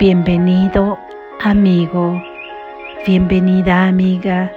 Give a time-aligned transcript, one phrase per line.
[0.00, 0.98] Bienvenido
[1.42, 2.22] amigo,
[3.06, 4.50] bienvenida amiga.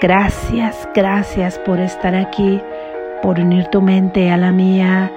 [0.00, 2.60] Gracias, gracias por estar aquí,
[3.22, 5.08] por unir tu mente a la mía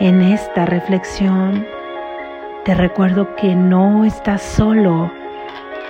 [0.00, 1.64] en esta reflexión.
[2.64, 5.12] Te recuerdo que no estás solo,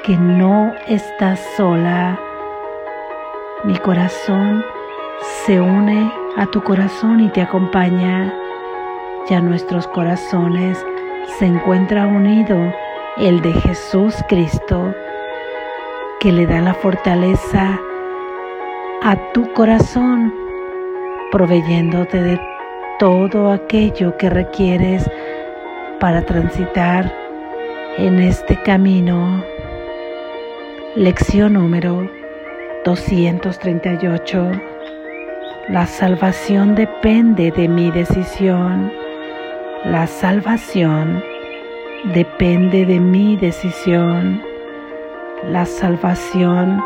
[0.05, 2.21] que no estás sola.
[3.65, 4.63] Mi corazón
[5.47, 8.35] se une a tu corazón y te acompaña.
[9.31, 10.85] Ya nuestros corazones
[11.39, 12.57] se encuentra unido
[13.19, 14.95] el de Jesús Cristo,
[16.21, 17.79] que le da la fortaleza
[19.03, 20.33] a tu corazón,
[21.31, 22.41] proveyéndote de
[22.99, 25.11] todo aquello que requieres
[26.01, 27.13] para transitar
[27.99, 29.43] en este camino.
[30.95, 32.11] Lección número
[32.85, 34.53] 238.
[35.69, 39.06] La salvación depende de mi decisión.
[39.87, 41.23] La salvación
[42.13, 44.43] depende de mi decisión.
[45.49, 46.83] La salvación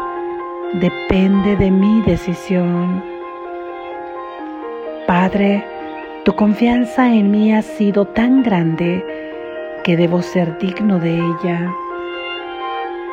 [0.75, 3.03] depende de mi decisión.
[5.07, 5.65] Padre,
[6.27, 9.03] tu confianza en mí ha sido tan grande
[9.83, 11.73] que debo ser digno de ella.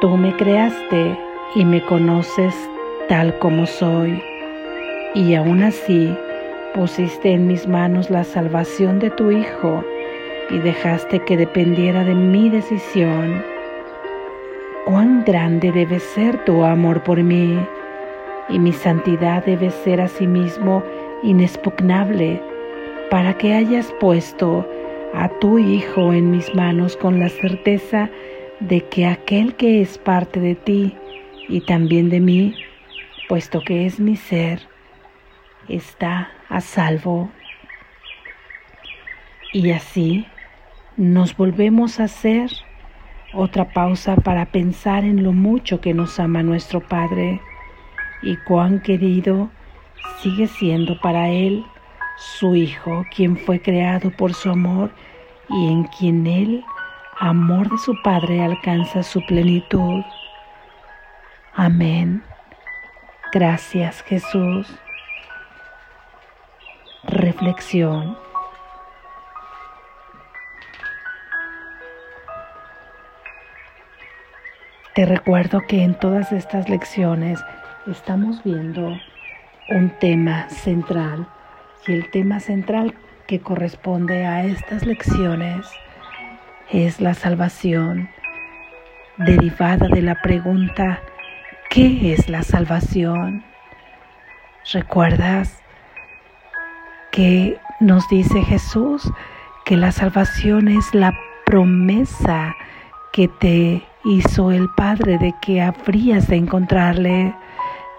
[0.01, 1.17] Tú me creaste
[1.55, 2.53] y me conoces
[3.07, 4.21] tal como soy,
[5.15, 6.13] y aún así
[6.77, 9.83] pusiste en mis manos la salvación de tu Hijo
[10.51, 13.43] y dejaste que dependiera de mi decisión.
[14.85, 17.57] Cuán grande debe ser tu amor por mí
[18.49, 20.83] y mi santidad debe ser asimismo
[21.23, 22.39] inexpugnable
[23.09, 24.63] para que hayas puesto
[25.15, 28.07] a tu Hijo en mis manos con la certeza
[28.59, 30.95] de que aquel que es parte de ti
[31.49, 32.53] y también de mí,
[33.27, 34.59] puesto que es mi ser,
[35.69, 37.29] está a salvo.
[39.53, 40.25] Y así
[40.95, 42.51] nos volvemos a hacer
[43.33, 47.41] otra pausa para pensar en lo mucho que nos ama nuestro Padre
[48.21, 49.49] y cuán querido
[50.21, 51.65] sigue siendo para Él
[52.17, 54.91] su Hijo, quien fue creado por su amor
[55.49, 56.63] y en quien Él,
[57.19, 60.03] amor de su Padre, alcanza su plenitud.
[61.53, 62.23] Amén.
[63.31, 64.67] Gracias Jesús.
[67.07, 68.17] Reflexión.
[74.93, 77.39] Te recuerdo que en todas estas lecciones
[77.89, 78.97] estamos viendo
[79.69, 81.27] un tema central
[81.87, 82.93] y el tema central
[83.25, 85.67] que corresponde a estas lecciones
[86.71, 88.09] es la salvación
[89.17, 91.01] derivada de la pregunta
[91.69, 93.43] ¿qué es la salvación?
[94.73, 95.63] ¿Recuerdas
[97.17, 99.11] que nos dice Jesús
[99.65, 101.17] que la salvación es la
[101.47, 102.55] promesa
[103.11, 107.33] que te hizo el Padre de que habrías de encontrarle,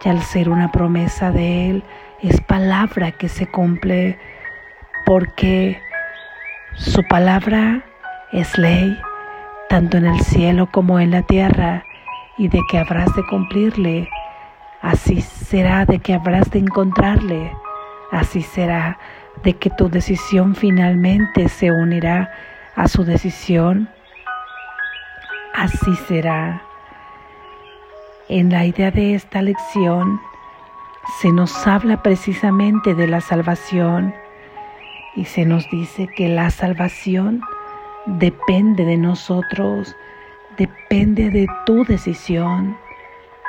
[0.04, 1.84] y al ser una promesa de Él,
[2.22, 4.16] es palabra que se cumple,
[5.04, 5.80] porque
[6.76, 7.84] su palabra
[8.30, 8.96] es ley,
[9.68, 11.82] tanto en el cielo como en la tierra,
[12.36, 14.08] y de que habrás de cumplirle,
[14.80, 17.50] así será de que habrás de encontrarle,
[18.10, 18.98] así será
[19.42, 22.30] de que tu decisión finalmente se unirá
[22.74, 23.88] a su decisión.
[25.54, 26.62] Así será.
[28.28, 30.20] En la idea de esta lección
[31.20, 34.14] se nos habla precisamente de la salvación
[35.16, 37.40] y se nos dice que la salvación
[38.06, 39.96] depende de nosotros,
[40.56, 42.76] depende de tu decisión,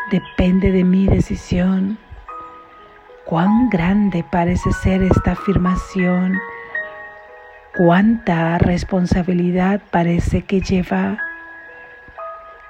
[0.09, 1.97] depende de mi decisión.
[3.29, 6.35] Cuán grande parece ser esta afirmación,
[7.77, 11.15] cuánta responsabilidad parece que lleva.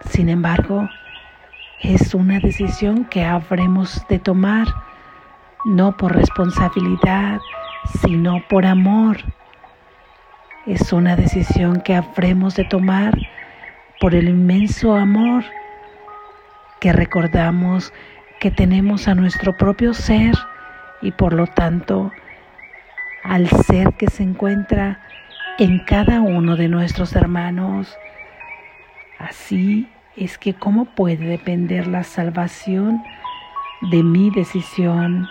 [0.10, 0.90] Sin embargo,
[1.80, 4.68] es una decisión que habremos de tomar,
[5.64, 7.40] no por responsabilidad,
[8.02, 9.16] sino por amor.
[10.66, 13.18] Es una decisión que habremos de tomar
[14.02, 15.46] por el inmenso amor
[16.82, 17.94] que recordamos
[18.40, 20.36] que tenemos a nuestro propio ser
[21.02, 22.12] y por lo tanto
[23.24, 25.00] al ser que se encuentra
[25.58, 27.98] en cada uno de nuestros hermanos.
[29.18, 33.04] Así es que cómo puede depender la salvación
[33.92, 35.28] de mi decisión,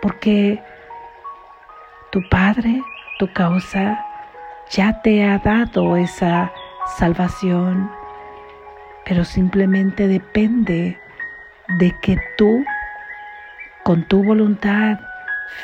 [0.00, 0.62] porque
[2.12, 2.80] tu Padre,
[3.18, 4.04] tu causa,
[4.70, 6.52] ya te ha dado esa
[6.98, 7.90] salvación,
[9.04, 10.98] pero simplemente depende
[11.78, 12.64] de que tú,
[13.84, 14.98] con tu voluntad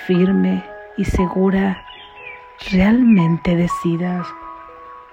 [0.06, 0.64] firme
[0.96, 1.82] y segura,
[2.70, 4.26] realmente decidas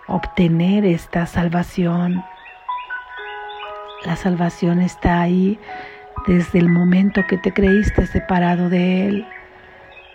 [0.08, 2.24] obtener esta salvación.
[4.06, 5.60] La salvación está ahí
[6.28, 9.28] desde el momento que te creíste separado de Él.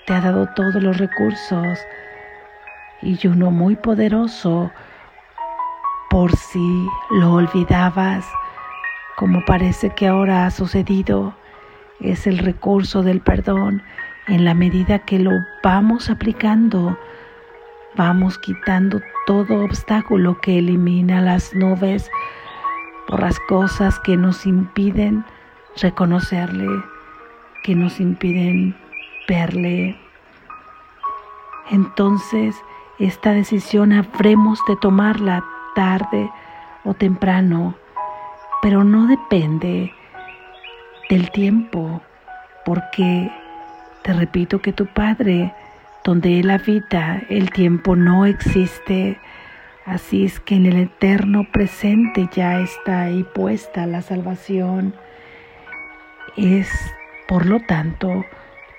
[0.07, 1.79] Te ha dado todos los recursos
[3.03, 4.71] y uno muy poderoso
[6.11, 8.27] por si lo olvidabas,
[9.19, 11.35] como parece que ahora ha sucedido,
[11.99, 13.83] es el recurso del perdón.
[14.29, 16.97] En la medida que lo vamos aplicando,
[17.97, 22.09] vamos quitando todo obstáculo que elimina las nubes
[23.09, 25.25] por las cosas que nos impiden
[25.83, 26.69] reconocerle,
[27.65, 28.77] que nos impiden
[29.27, 29.99] verle.
[31.73, 32.55] Entonces,
[33.01, 35.45] esta decisión habremos de tomarla
[35.75, 36.31] tarde
[36.85, 37.75] o temprano,
[38.63, 39.93] pero no depende
[41.09, 42.03] del tiempo,
[42.65, 43.31] porque
[44.03, 45.55] te repito que tu Padre,
[46.05, 49.19] donde Él habita, el tiempo no existe.
[49.85, 54.95] Así es que en el eterno presente ya está ahí puesta la salvación.
[56.37, 56.71] Es,
[57.27, 58.25] por lo tanto,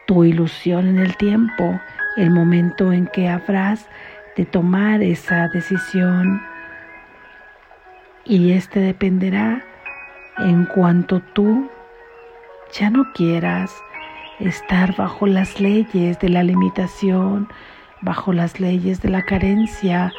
[0.06, 1.80] tu ilusión en el tiempo,
[2.18, 3.88] el momento en que habrás
[4.36, 6.42] de tomar esa decisión.
[8.26, 9.64] Y este dependerá
[10.40, 11.70] en cuanto tú
[12.72, 13.72] ya no quieras
[14.40, 17.50] estar bajo las leyes de la limitación,
[18.02, 20.14] bajo las leyes de la carencia,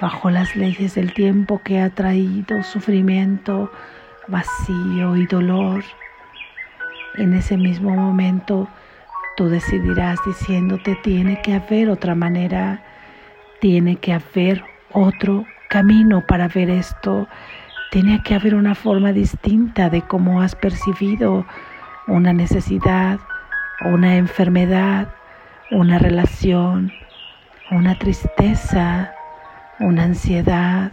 [0.00, 3.70] bajo las leyes del tiempo que ha traído sufrimiento,
[4.28, 5.84] vacío y dolor.
[7.16, 8.68] En ese mismo momento
[9.36, 12.82] tú decidirás diciéndote tiene que haber otra manera,
[13.60, 14.62] tiene que haber
[14.92, 17.26] otro camino para ver esto,
[17.90, 21.46] tiene que haber una forma distinta de cómo has percibido
[22.06, 23.18] una necesidad,
[23.84, 25.08] una enfermedad,
[25.70, 26.92] una relación,
[27.70, 29.12] una tristeza,
[29.80, 30.92] una ansiedad,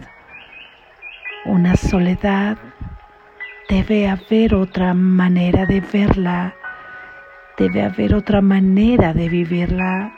[1.44, 2.58] una soledad.
[3.68, 6.54] Debe haber otra manera de verla,
[7.56, 10.12] debe haber otra manera de vivirla.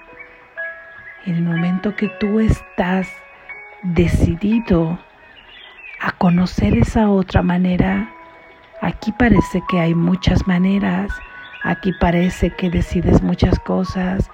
[1.26, 3.08] En el momento que tú estás
[3.82, 4.98] decidido
[6.00, 8.10] a conocer esa otra manera,
[8.82, 11.10] aquí parece que hay muchas maneras,
[11.64, 14.30] aquí parece que decides muchas cosas,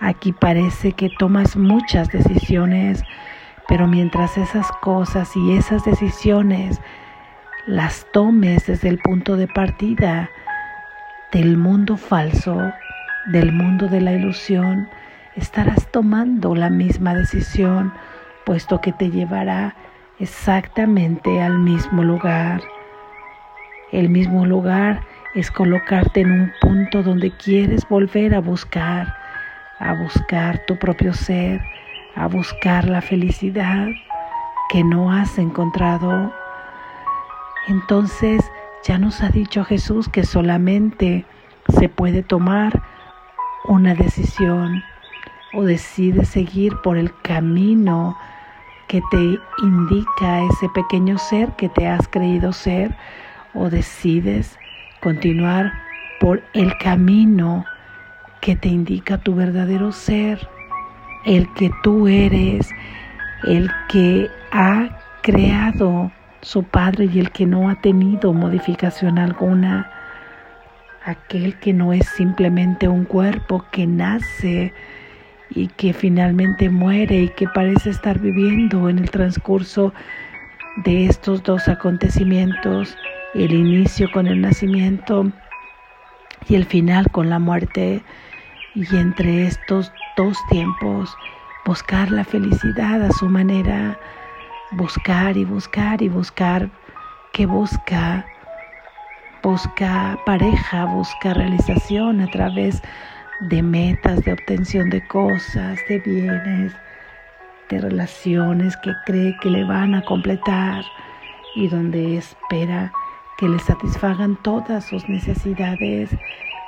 [0.00, 3.02] aquí parece que tomas muchas decisiones,
[3.68, 6.80] pero mientras esas cosas y esas decisiones
[7.66, 10.30] las tomes desde el punto de partida
[11.32, 12.72] del mundo falso,
[13.26, 14.88] del mundo de la ilusión,
[15.34, 17.92] estarás tomando la misma decisión,
[18.44, 19.74] puesto que te llevará
[20.18, 22.62] exactamente al mismo lugar.
[23.92, 25.02] El mismo lugar
[25.34, 29.14] es colocarte en un punto donde quieres volver a buscar,
[29.78, 31.60] a buscar tu propio ser,
[32.14, 33.88] a buscar la felicidad
[34.70, 36.32] que no has encontrado.
[37.68, 38.42] Entonces
[38.84, 41.24] ya nos ha dicho Jesús que solamente
[41.78, 42.82] se puede tomar
[43.68, 44.82] una decisión
[45.52, 48.16] o decides seguir por el camino
[48.88, 52.94] que te indica ese pequeño ser que te has creído ser
[53.54, 54.58] o decides
[55.00, 55.72] continuar
[56.20, 57.64] por el camino
[58.40, 60.48] que te indica tu verdadero ser,
[61.24, 62.70] el que tú eres,
[63.44, 66.12] el que ha creado
[66.42, 69.90] su Padre y el que no ha tenido modificación alguna,
[71.04, 74.72] aquel que no es simplemente un cuerpo que nace
[75.50, 79.92] y que finalmente muere y que parece estar viviendo en el transcurso
[80.84, 82.96] de estos dos acontecimientos,
[83.34, 85.30] el inicio con el nacimiento
[86.48, 88.02] y el final con la muerte,
[88.74, 91.16] y entre estos dos tiempos
[91.64, 93.98] buscar la felicidad a su manera,
[94.72, 96.70] buscar y buscar y buscar,
[97.32, 98.24] que busca,
[99.42, 102.88] busca pareja, busca realización a través de
[103.40, 106.72] de metas, de obtención de cosas, de bienes,
[107.68, 110.84] de relaciones que cree que le van a completar
[111.54, 112.92] y donde espera
[113.38, 116.10] que le satisfagan todas sus necesidades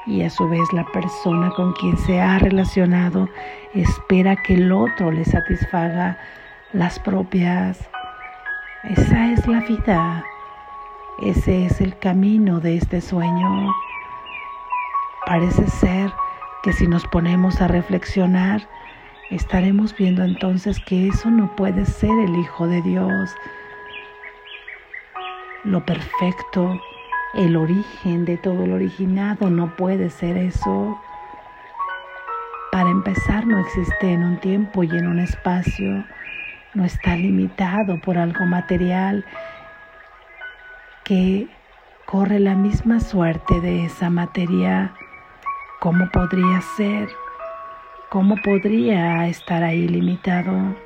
[0.07, 3.29] y a su vez la persona con quien se ha relacionado
[3.75, 6.19] espera que el otro le satisfaga
[6.73, 7.79] las propias.
[8.85, 10.25] Esa es la vida,
[11.23, 13.73] ese es el camino de este sueño.
[15.27, 16.11] Parece ser
[16.63, 18.69] que si nos ponemos a reflexionar,
[19.31, 23.35] estaremos viendo entonces que eso no puede ser el Hijo de Dios.
[25.65, 26.81] Lo perfecto,
[27.35, 30.99] el origen de todo lo originado no puede ser eso.
[32.73, 36.05] Para empezar, no existe en un tiempo y en un espacio.
[36.75, 39.25] no está limitado por algo material
[41.03, 41.49] que
[42.05, 44.95] corre la misma suerte de esa materia,
[45.81, 47.09] ¿cómo podría ser?
[48.09, 50.77] ¿Cómo podría estar ahí limitado?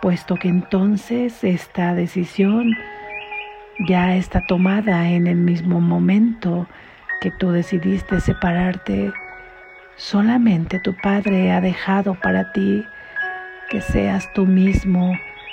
[0.00, 2.72] Puesto que entonces esta decisión
[3.86, 6.66] ya está tomada en el mismo momento
[7.20, 9.12] que tú decidiste separarte,
[9.96, 12.84] solamente tu Padre ha dejado para ti
[13.70, 15.12] que seas tú mismo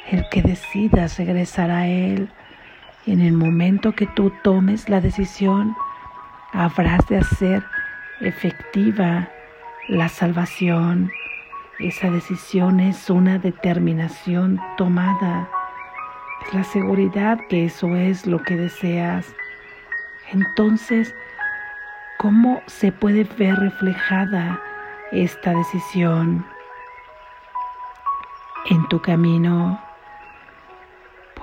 [0.09, 2.29] el que decidas regresar a Él.
[3.07, 5.75] En el momento que tú tomes la decisión,
[6.53, 7.63] habrás de hacer
[8.21, 9.29] efectiva
[9.87, 11.11] la salvación.
[11.79, 15.49] Esa decisión es una determinación tomada.
[16.45, 19.33] Es la seguridad que eso es lo que deseas.
[20.31, 21.13] Entonces,
[22.17, 24.61] ¿cómo se puede ver reflejada
[25.11, 26.45] esta decisión
[28.69, 29.79] en tu camino?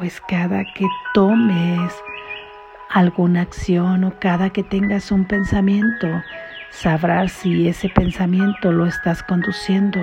[0.03, 1.95] pues cada que tomes
[2.91, 6.09] alguna acción o cada que tengas un pensamiento,
[6.73, 10.01] sabrás si ese pensamiento lo estás conduciendo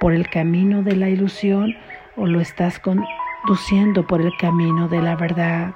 [0.00, 1.76] por el camino de la ilusión
[2.16, 5.74] o lo estás conduciendo por el camino de la verdad.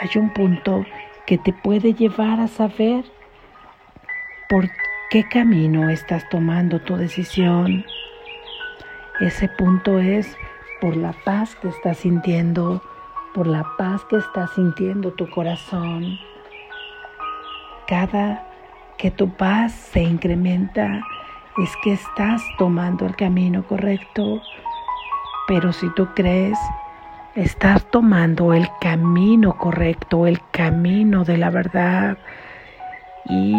[0.00, 0.86] Hay un punto
[1.26, 3.04] que te puede llevar a saber
[4.48, 4.70] por
[5.10, 7.84] qué camino estás tomando tu decisión.
[9.20, 10.36] Ese punto es
[10.80, 12.82] por la paz que estás sintiendo,
[13.34, 16.18] por la paz que está sintiendo tu corazón.
[17.86, 18.53] Cada
[18.98, 21.00] que tu paz se incrementa.
[21.62, 24.40] Es que estás tomando el camino correcto,
[25.46, 26.58] pero si tú crees
[27.34, 32.18] estás tomando el camino correcto, el camino de la verdad.
[33.28, 33.54] Y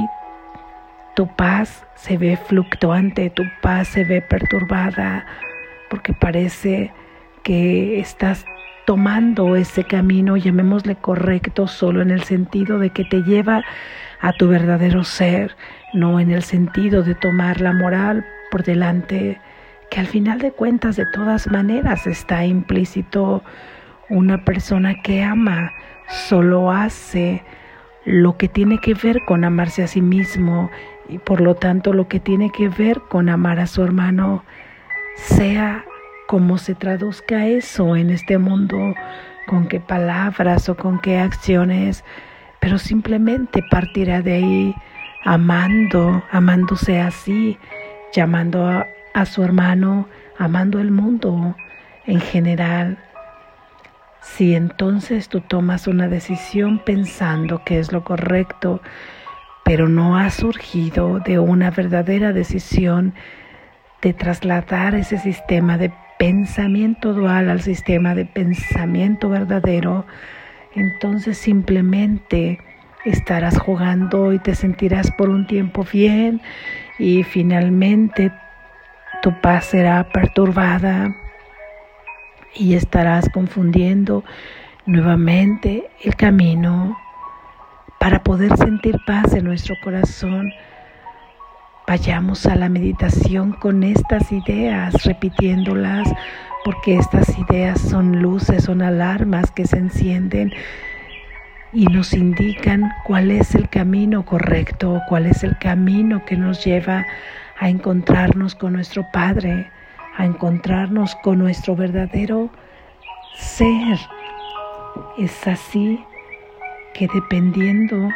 [1.16, 5.26] tu paz se ve fluctuante, tu paz se ve perturbada
[5.90, 6.92] porque parece
[7.44, 8.46] que estás
[8.86, 13.64] tomando ese camino, llamémosle correcto, solo en el sentido de que te lleva
[14.22, 15.56] a tu verdadero ser,
[15.94, 19.40] no en el sentido de tomar la moral por delante,
[19.90, 23.44] que al final de cuentas de todas maneras está implícito.
[24.10, 25.72] Una persona que ama,
[26.08, 27.44] solo hace
[28.06, 30.70] lo que tiene que ver con amarse a sí mismo
[31.10, 34.44] y por lo tanto lo que tiene que ver con amar a su hermano,
[35.16, 35.86] sea
[36.28, 38.94] cómo se traduzca eso en este mundo,
[39.48, 42.04] con qué palabras o con qué acciones,
[42.66, 44.76] pero simplemente partirá de ahí
[45.24, 47.60] amando, amándose así,
[48.12, 48.68] llamando
[49.14, 51.56] a, su hermano, amando el mundo
[52.08, 52.98] en general.
[54.20, 58.82] Si entonces tú tomas una decisión pensando que es lo correcto,
[59.64, 63.14] pero no ha surgido de una verdadera decisión
[64.02, 70.08] de trasladar ese sistema de pensamiento dual al sistema de pensamiento verdadero,
[70.76, 72.60] entonces simplemente
[73.06, 76.42] estarás jugando y te sentirás por un tiempo bien
[77.00, 78.32] y finalmente
[79.22, 81.16] tu paz será perturbada
[82.56, 84.24] y estarás confundiendo
[84.86, 86.98] nuevamente el camino
[88.00, 90.52] para poder sentir paz en nuestro corazón.
[91.88, 96.08] Vayamos a la meditación con estas ideas, repitiéndolas,
[96.66, 100.52] porque estas ideas son luces, son alarmas que se encienden
[101.72, 107.06] y nos indican cuál es el camino correcto, cuál es el camino que nos lleva
[107.60, 109.70] a encontrarnos con nuestro Padre,
[110.18, 112.50] a encontrarnos con nuestro verdadero
[113.36, 114.00] ser.
[115.20, 116.04] Es así
[116.96, 118.10] que dependiendo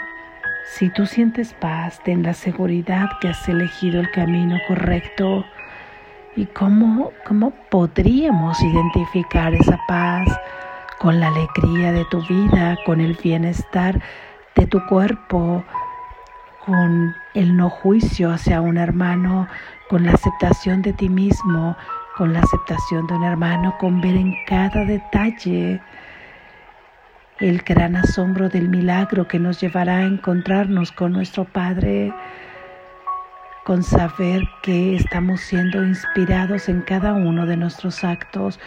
[0.74, 5.46] si tú sientes paz, ten la seguridad que has elegido el camino correcto.
[6.36, 10.28] ¿Y cómo, cómo podríamos identificar esa paz
[11.00, 14.02] con la alegría de tu vida, con el bienestar
[14.56, 15.64] de tu cuerpo,
[16.66, 19.48] con el no juicio hacia un hermano,
[19.90, 21.76] con la aceptación de ti mismo,
[22.16, 25.82] con la aceptación de un hermano, con ver en cada detalle
[27.40, 32.14] el gran asombro del milagro que nos llevará a encontrarnos con nuestro Padre,
[33.70, 38.60] con saber que estamos siendo inspirados en cada uno de nuestros actos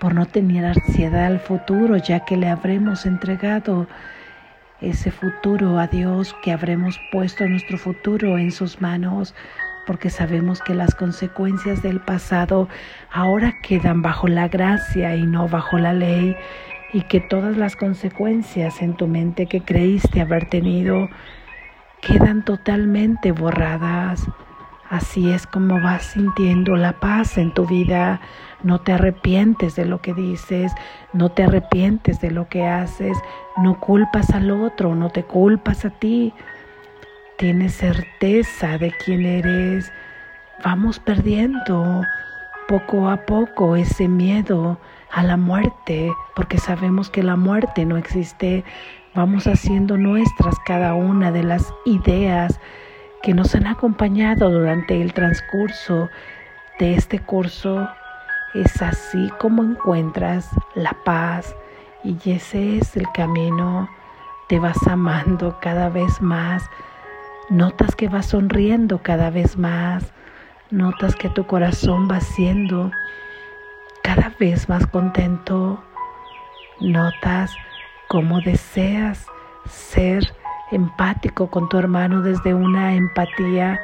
[0.00, 3.86] por no tener ansiedad al futuro, ya que le habremos entregado
[4.80, 9.34] ese futuro a Dios, que habremos puesto nuestro futuro en sus manos,
[9.86, 12.70] porque sabemos que las consecuencias del pasado
[13.12, 16.34] ahora quedan bajo la gracia y no bajo la ley
[16.94, 21.10] y que todas las consecuencias en tu mente que creíste haber tenido
[22.00, 24.26] quedan totalmente borradas.
[24.90, 28.20] Así es como vas sintiendo la paz en tu vida.
[28.62, 30.72] No te arrepientes de lo que dices,
[31.12, 33.18] no te arrepientes de lo que haces,
[33.58, 36.32] no culpas al otro, no te culpas a ti.
[37.36, 39.92] Tienes certeza de quién eres.
[40.64, 42.02] Vamos perdiendo
[42.66, 44.78] poco a poco ese miedo
[45.10, 48.64] a la muerte, porque sabemos que la muerte no existe.
[49.18, 52.60] Vamos haciendo nuestras cada una de las ideas
[53.20, 56.08] que nos han acompañado durante el transcurso
[56.78, 57.88] de este curso.
[58.54, 61.56] Es así como encuentras la paz
[62.04, 63.88] y ese es el camino.
[64.48, 66.70] Te vas amando cada vez más.
[67.50, 70.12] Notas que vas sonriendo cada vez más.
[70.70, 72.92] Notas que tu corazón va siendo
[74.04, 75.82] cada vez más contento.
[76.78, 77.50] Notas
[78.08, 79.26] cómo deseas
[79.66, 80.24] ser
[80.72, 83.78] empático con tu hermano desde una empatía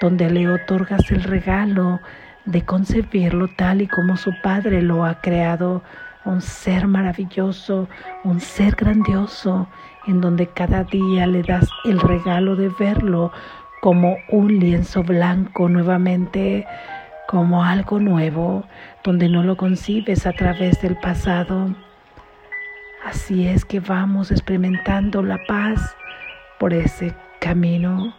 [0.00, 2.00] donde le otorgas el regalo
[2.44, 5.82] de concebirlo tal y como su padre lo ha creado,
[6.24, 7.88] un ser maravilloso,
[8.24, 9.68] un ser grandioso,
[10.06, 13.32] en donde cada día le das el regalo de verlo
[13.80, 16.66] como un lienzo blanco nuevamente,
[17.28, 18.64] como algo nuevo,
[19.04, 21.74] donde no lo concibes a través del pasado.
[23.04, 25.96] Así es que vamos experimentando la paz
[26.58, 28.14] por ese camino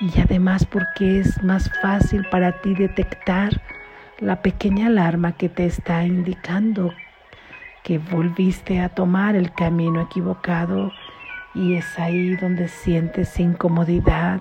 [0.00, 3.60] y además porque es más fácil para ti detectar
[4.18, 6.92] la pequeña alarma que te está indicando
[7.82, 10.92] que volviste a tomar el camino equivocado
[11.54, 14.40] y es ahí donde sientes incomodidad,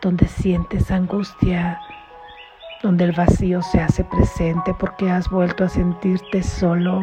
[0.00, 1.80] donde sientes angustia,
[2.82, 7.02] donde el vacío se hace presente porque has vuelto a sentirte solo.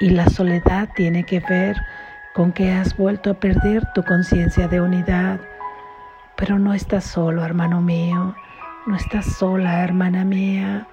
[0.00, 1.76] Y la soledad tiene que ver
[2.34, 5.40] con que has vuelto a perder tu conciencia de unidad.
[6.36, 8.36] Pero no estás solo, hermano mío,
[8.86, 10.86] no estás sola, hermana mía.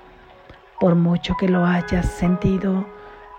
[0.79, 2.87] Por mucho que lo hayas sentido,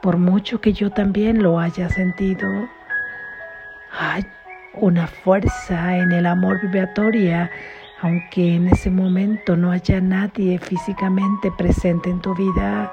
[0.03, 2.49] por mucho que yo también lo haya sentido,
[3.99, 4.25] hay
[4.75, 7.51] una fuerza en el amor vibratoria,
[8.03, 12.93] aunque en ese momento no haya nadie físicamente presente en tu vida.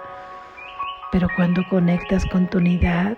[1.14, 3.16] Pero cuando conectas con tu unidad,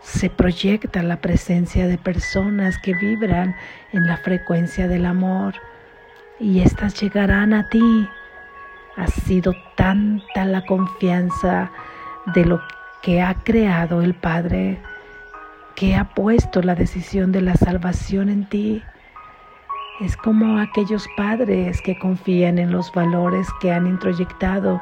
[0.00, 3.56] se proyecta la presencia de personas que vibran
[3.92, 5.54] en la frecuencia del amor
[6.38, 8.08] y éstas llegarán a ti.
[8.96, 11.72] Ha sido tanta la confianza
[12.34, 12.60] de lo
[13.02, 14.80] que ha creado el Padre
[15.74, 18.80] que ha puesto la decisión de la salvación en ti.
[20.00, 24.80] Es como aquellos padres que confían en los valores que han introyectado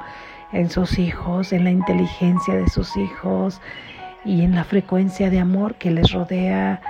[0.53, 3.61] en sus hijos, en la inteligencia de sus hijos,
[4.25, 6.81] y en la frecuencia de amor que les rodea,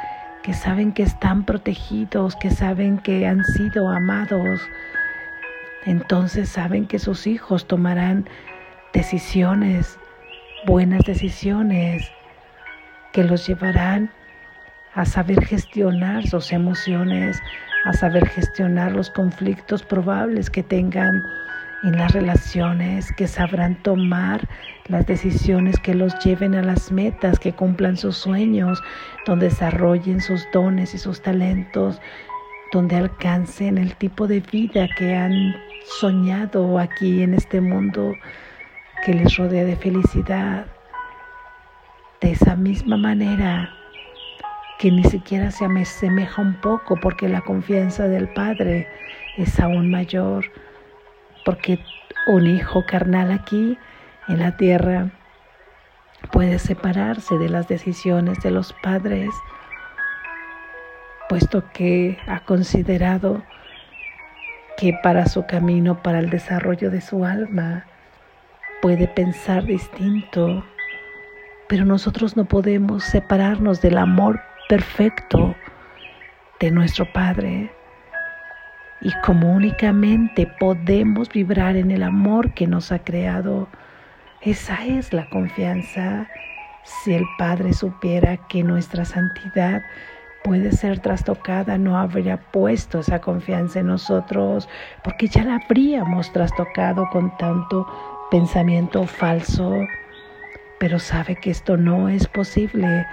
[0.42, 4.61] que saben que están protegidos, que saben que han sido amados.
[5.87, 8.29] Entonces saben que sus hijos tomarán
[8.92, 9.98] decisiones,
[10.66, 12.11] buenas decisiones,
[13.12, 14.11] que los llevarán
[14.94, 17.40] a saber gestionar sus emociones,
[17.87, 21.22] a saber gestionar los conflictos probables que tengan
[21.83, 24.49] en las relaciones, que sabrán tomar
[24.87, 28.83] las decisiones que los lleven a las metas, que cumplan sus sueños,
[29.27, 32.01] donde desarrollen sus dones y sus talentos,
[32.73, 35.55] donde alcancen el tipo de vida que han
[36.01, 38.14] soñado aquí en este mundo
[39.05, 40.66] que les rodea de felicidad.
[42.21, 43.71] De esa misma manera
[44.79, 48.88] que ni siquiera se asemeja un poco porque la confianza del Padre
[49.37, 50.45] es aún mayor
[51.44, 51.78] porque
[52.26, 53.78] un hijo carnal aquí
[54.28, 55.11] en la tierra
[56.31, 59.31] puede separarse de las decisiones de los padres,
[61.28, 63.42] puesto que ha considerado
[64.76, 67.87] que para su camino, para el desarrollo de su alma,
[68.81, 70.64] puede pensar distinto,
[71.68, 75.55] pero nosotros no podemos separarnos del amor perfecto
[76.61, 77.70] de nuestro Padre
[79.03, 83.69] y como únicamente podemos vibrar en el amor que nos ha creado,
[84.41, 86.29] esa es la confianza.
[86.85, 89.83] Si el Padre supiera que nuestra santidad
[90.45, 94.69] puede ser trastocada, no habría puesto esa confianza en nosotros,
[95.03, 97.87] porque ya la habríamos trastocado con tanto
[98.31, 99.75] pensamiento falso.
[100.79, 103.07] Pero sabe que esto no es posible,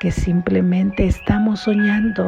[0.00, 2.26] que simplemente estamos soñando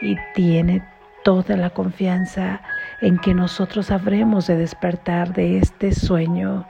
[0.00, 0.82] y tiene
[1.24, 2.60] toda la confianza
[3.00, 6.66] en que nosotros habremos de despertar de este sueño.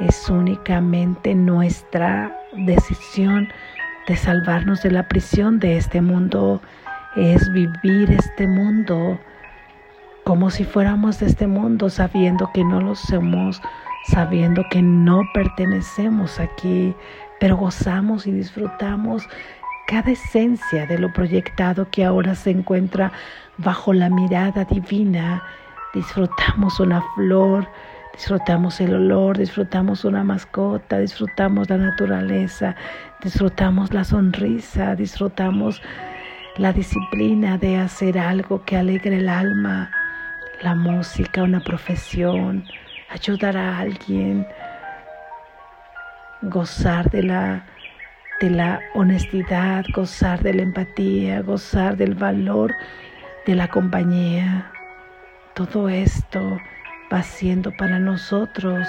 [0.00, 3.48] Es únicamente nuestra decisión
[4.06, 6.60] de salvarnos de la prisión de este mundo,
[7.16, 9.18] es vivir este mundo
[10.24, 13.60] como si fuéramos de este mundo, sabiendo que no lo somos,
[14.06, 16.94] sabiendo que no pertenecemos aquí,
[17.40, 19.28] pero gozamos y disfrutamos
[19.90, 23.10] cada esencia de lo proyectado que ahora se encuentra
[23.58, 25.42] bajo la mirada divina.
[25.92, 27.66] Disfrutamos una flor,
[28.12, 32.76] disfrutamos el olor, disfrutamos una mascota, disfrutamos la naturaleza,
[33.20, 35.82] disfrutamos la sonrisa, disfrutamos
[36.56, 39.90] la disciplina de hacer algo que alegre el alma,
[40.62, 42.64] la música, una profesión,
[43.08, 44.46] ayudar a alguien,
[46.42, 47.64] gozar de la,
[48.40, 52.74] de la honestidad, gozar de la empatía, gozar del valor
[53.46, 54.72] de la compañía.
[55.54, 56.58] Todo esto
[57.12, 58.88] va siendo para nosotros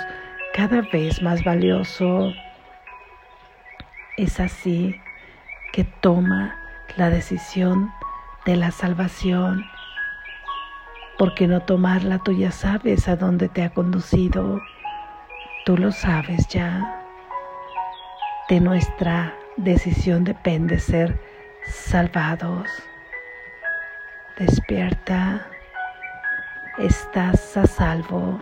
[0.53, 2.31] cada vez más valioso.
[4.17, 4.95] Es así
[5.73, 6.55] que toma
[6.95, 7.91] la decisión
[8.45, 9.65] de la salvación.
[11.17, 14.61] Porque no tomarla tú ya sabes a dónde te ha conducido.
[15.65, 16.97] Tú lo sabes ya.
[18.49, 21.19] De nuestra decisión depende ser
[21.65, 22.69] salvados.
[24.37, 25.47] Despierta.
[26.77, 28.39] Estás a salvo.